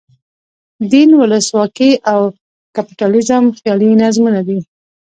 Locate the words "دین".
0.91-1.09